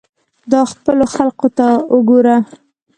دا 0.51 0.61
خپلو 0.71 1.05
خلقو 1.15 1.47
ته 1.57 1.67
وګوره. 1.95 2.35